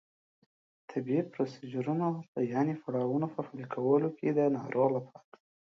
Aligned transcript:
د 0.75 0.79
طبي 0.89 1.17
پروسیجرونو 1.31 2.07
یانې 2.51 2.75
پړاوونو 2.83 3.27
په 3.35 3.41
پلي 3.47 3.65
کولو 3.73 4.09
کې 4.17 4.27
د 4.31 4.39
ناروغ 4.57 4.89
لپاره 4.97 5.29